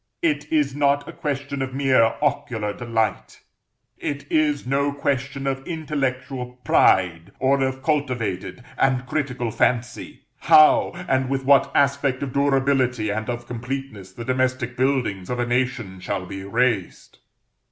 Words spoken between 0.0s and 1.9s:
It is not a question of